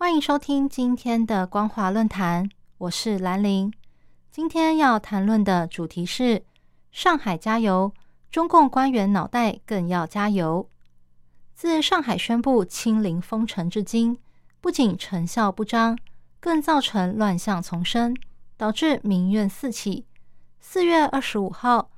[0.00, 2.48] 欢迎收听今天的光华论坛，
[2.78, 3.72] 我是兰陵。
[4.30, 6.44] 今天要谈论的主题是
[6.92, 7.92] 上海加油，
[8.30, 10.70] 中共官员脑袋更要加油。
[11.52, 14.16] 自上海宣布清零封城至今，
[14.60, 15.98] 不仅成效不彰，
[16.38, 18.16] 更造成乱象丛生，
[18.56, 20.06] 导致民怨四起。
[20.60, 21.90] 四月二十五号，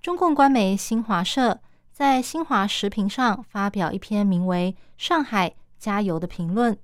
[0.00, 1.58] 中共官媒新华社。
[1.92, 6.78] 在新华时评上发表一篇名为《上海加油》的评论，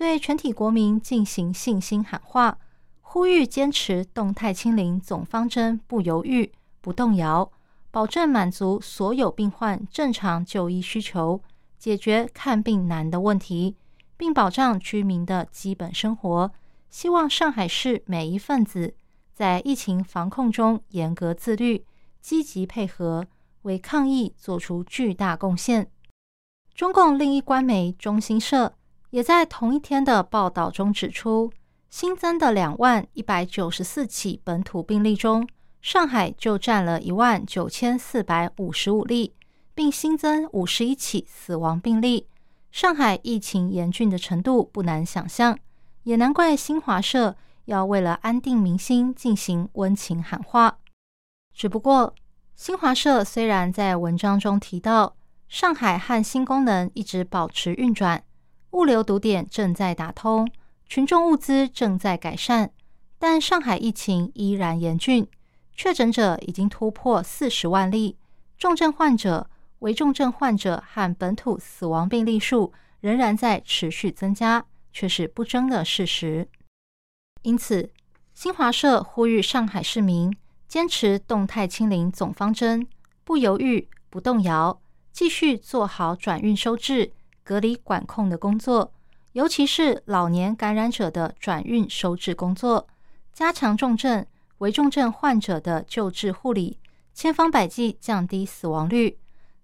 [0.00, 2.56] 对全体国民进行信心喊话，
[3.02, 7.52] 呼吁坚持动态清零总方针，不犹豫、不动摇，
[7.90, 11.42] 保证满足所有病患正常就医需求，
[11.78, 13.76] 解决看病难的问题，
[14.16, 16.50] 并保障居民的基本生活。
[16.88, 18.94] 希望上海市每一份子
[19.34, 21.84] 在疫情防控中严格自律，
[22.22, 23.26] 积极配合。
[23.64, 25.90] 为抗疫做出巨大贡献。
[26.74, 28.72] 中共另一官媒中新社
[29.10, 31.52] 也在同一天的报道中指出，
[31.88, 35.48] 新增的两万一百九十四起本土病例中，
[35.82, 39.34] 上海就占了一万九千四百五十五例，
[39.74, 42.26] 并新增五十一起死亡病例。
[42.72, 45.58] 上海疫情严峻的程度不难想象，
[46.04, 50.78] 也难怪新华社要为了安定民心进行温情喊话。
[51.54, 52.14] 只不过。
[52.56, 55.16] 新华社虽然在文章中提到
[55.48, 58.22] 上海和新功能一直保持运转，
[58.70, 60.50] 物流堵点正在打通，
[60.86, 62.70] 群众物资正在改善，
[63.18, 65.26] 但上海疫情依然严峻，
[65.74, 68.16] 确诊者已经突破四十万例，
[68.56, 69.48] 重症患者、
[69.80, 76.48] 危重症患者和本土死亡病例数仍然在持续增加，却是不争的事实。
[77.42, 77.90] 因此，
[78.34, 80.32] 新华社呼吁上海市民。
[80.68, 82.86] 坚持动态清零总方针，
[83.24, 84.80] 不犹豫、不动摇，
[85.10, 87.10] 继续做好转运收治、
[87.50, 88.92] 隔离管控的工作，
[89.32, 92.86] 尤其是老年感染者的转运收治工作，
[93.32, 94.24] 加强重症、
[94.58, 96.78] 危重症患者的救治护理，
[97.12, 99.18] 千方百计降低死亡率，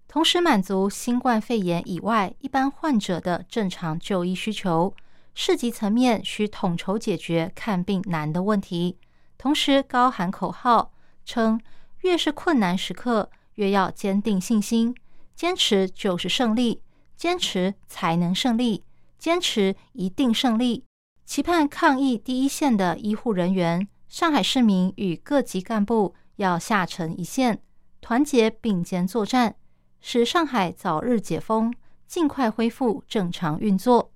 [0.05, 4.93] 同时满足新冠肺炎以外一般患者的正常就医需求。
[5.33, 8.97] 市级层面需统筹解决看病难的问题，
[9.37, 10.91] 同时高喊口号。
[11.23, 11.57] 称
[12.01, 14.93] 越是困难时刻，越要坚定信心，
[15.33, 16.81] 坚持就是胜利，
[17.17, 18.85] 坚持才能胜利，
[19.17, 20.85] 坚持一定胜利。
[21.25, 27.59] 期盼抗疫第一线的医护人员、上海市民与各级干部要下沉一线，
[27.99, 29.55] 团结并肩作战，
[29.99, 31.73] 使上海早日解封，
[32.07, 34.13] 尽快恢复正常运作。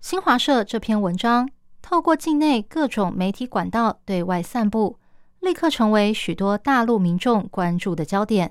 [0.00, 1.50] 新华社这篇文章
[1.82, 4.96] 透过境内各种媒体管道对外散布。
[5.40, 8.50] 立刻成为许多大陆民众关注的焦点。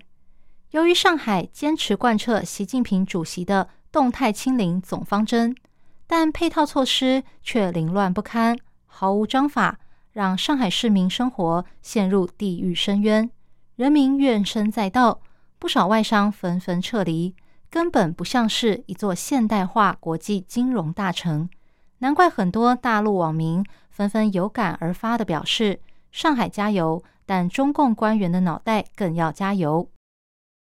[0.71, 5.55] 由于上海坚持贯彻习近平主席的动态清零总方针，
[6.05, 9.79] 但配套措施却凌乱不堪，毫无章法，
[10.11, 13.27] 让上海市民生活陷入地狱深渊，
[13.77, 15.21] 人民怨声载道，
[15.57, 17.33] 不少外商纷纷撤离，
[17.71, 21.49] 根本不像是一座现代化国际金融大城。
[21.97, 25.79] 难怪很多大陆网民纷纷有感而发的表示。
[26.11, 29.89] 上海加油，但中共官员的脑袋更要加油。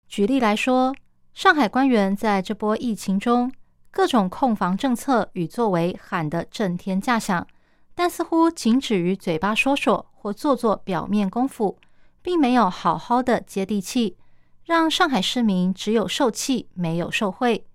[0.09, 0.95] 举例来说，
[1.35, 3.53] 上海官员在这波疫情中，
[3.91, 7.45] 各种控防政策与作为喊得震天价响，
[7.93, 11.77] 但似乎仅止于嘴巴说说或做做表面功夫，
[12.23, 14.17] 并没有好好的接地气，
[14.65, 17.67] 让上海市民只有受气没有受贿。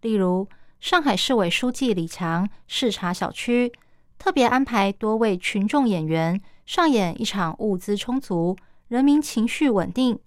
[0.00, 0.48] 例如，
[0.80, 3.72] 上海市委书记李强视察小区，
[4.18, 6.40] 特别安排多位群众演员。
[6.66, 8.54] 上演一场物资充足、
[8.88, 10.18] 人民情绪稳定、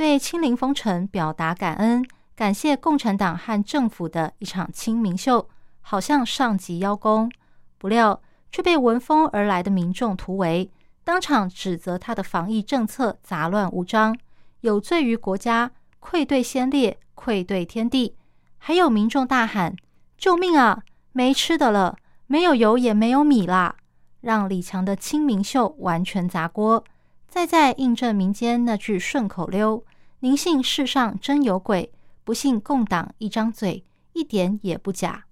[0.00, 2.02] 对清零封城表达感恩、
[2.34, 5.46] 感谢共产党和政府的一场清明秀，
[5.82, 7.30] 好像上级邀功。
[7.76, 8.18] 不料
[8.50, 10.70] 却被闻风而来的民众突围，
[11.04, 14.16] 当场指责他的防疫政策杂乱无章，
[14.62, 18.16] 有罪于国家，愧对先烈，愧对天地。
[18.56, 19.76] 还有民众大喊
[20.16, 20.82] ：“救命啊！
[21.12, 23.76] 没吃的了，没有油也没有米啦！”
[24.22, 26.82] 让李强的清明秀完全砸锅，
[27.28, 29.84] 再再印证民间那句顺口溜
[30.22, 31.90] ：“您信世上真有鬼，
[32.24, 33.82] 不信共党一张嘴，
[34.12, 35.24] 一点也不假。”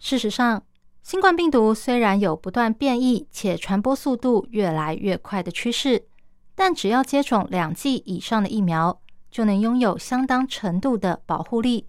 [0.00, 0.62] 事实上，
[1.02, 6.06] 新冠病毒虽然有不断变异且传播速度越来越快的趋势，
[6.54, 8.98] 但只要接种两剂以上的疫苗，
[9.30, 11.86] 就能拥有相当程度的保护力。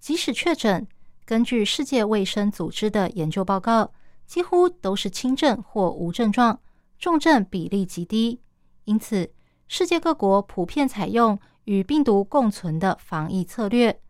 [0.00, 0.88] 即使确诊，
[1.26, 3.92] 根据世界卫生组织的研究报告，
[4.24, 6.58] 几乎都是轻症或无症状，
[6.98, 8.40] 重症比例极低。
[8.84, 9.30] 因此，
[9.66, 11.38] 世界各国普遍采用
[11.68, 14.00] 与病毒共存的防疫策略。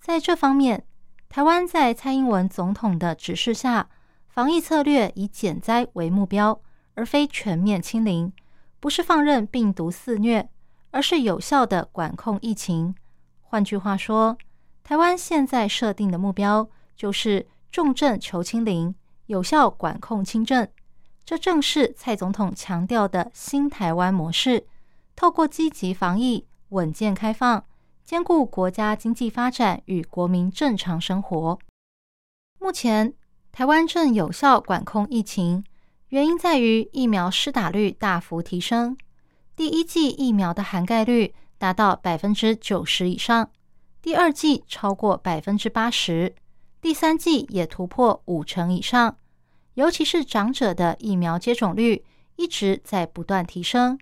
[0.00, 0.86] 在这方面，
[1.28, 3.90] 台湾在蔡英文总统的指示下，
[4.26, 6.62] 防疫策略以减灾为目标，
[6.94, 8.32] 而非全面清零。
[8.80, 10.48] 不是放任病毒肆虐，
[10.92, 12.94] 而是有效的管控疫情。
[13.42, 14.38] 换句话说，
[14.82, 16.66] 台湾现在设定的目标
[16.96, 18.94] 就是重症求清零，
[19.26, 20.66] 有效管控轻症。
[21.26, 24.66] 这正是蔡总统强调的新台湾模式，
[25.14, 27.64] 透过积极防疫、稳健开放。
[28.04, 31.58] 兼顾国家经济发展与国民正常生活。
[32.58, 33.14] 目前，
[33.50, 35.64] 台湾正有效管控疫情，
[36.08, 38.94] 原因在于疫苗施打率大幅提升，
[39.56, 43.50] 第一剂疫苗的涵盖率达到百分之九十以上，
[44.02, 46.34] 第二剂超过百分之八十，
[46.82, 49.16] 第三剂也突破五成以上。
[49.74, 52.04] 尤其是长者的疫苗接种率
[52.36, 53.98] 一直在不断提升，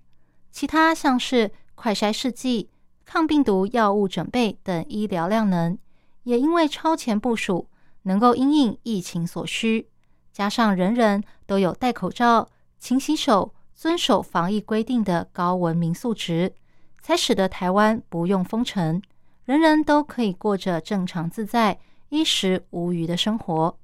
[0.50, 2.68] 其他像是快筛试剂。
[3.04, 5.76] 抗病毒药物准备等医疗量能，
[6.22, 7.68] 也因为超前部署，
[8.02, 9.88] 能够因应疫情所需，
[10.32, 12.48] 加上人人都有戴口罩、
[12.78, 16.54] 勤洗手、遵守防疫规定的高文明素质，
[17.02, 19.02] 才使得台湾不用封城，
[19.44, 21.78] 人人都可以过着正常自在、
[22.08, 23.76] 衣食无虞的生活。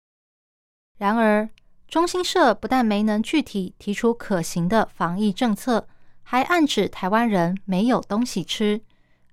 [0.97, 1.51] 然而，
[1.87, 5.87] 中新社不但没能具体提出可行的防疫政策，
[6.31, 8.83] 还暗指台湾人没有东西吃。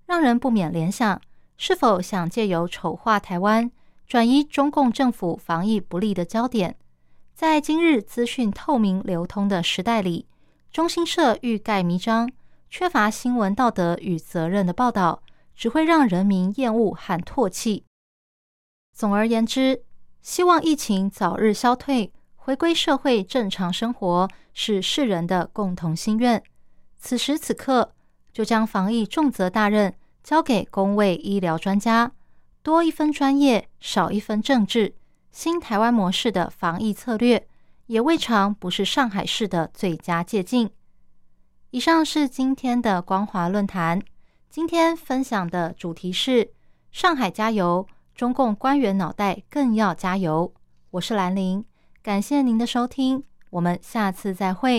[0.06, 1.22] 让人不免联想，
[1.58, 3.70] 是否想借由丑化台湾，
[4.08, 6.78] 转移中共政府防疫不利的焦点？
[7.34, 10.26] 在今日资讯透明流通的时代里，
[10.72, 12.32] 中新社欲盖弥彰、
[12.70, 15.22] 缺乏新闻道德与责任的报道，
[15.54, 17.84] 只会让人民厌恶和唾弃。
[18.94, 19.84] 总而言之，
[20.22, 26.42] 希望疫情早日消退，回归社会正常生活，是世人的共同心愿。
[26.98, 27.92] 此时此刻。
[28.34, 32.12] 就将防疫重责大任交给公卫医疗专家，
[32.62, 34.94] 多一分专业，少一分政治。
[35.32, 37.48] 新台湾模式的防疫策略，
[37.86, 40.70] 也未尝不是上海市的最佳借鉴。
[41.70, 44.02] 以上是今天的光华论坛，
[44.50, 46.52] 今天分享的主题是
[46.92, 50.54] “上海加油，中共官员脑袋更要加油”。
[50.92, 51.64] 我是兰陵，
[52.04, 54.74] 感谢您的收听，我们下次再会。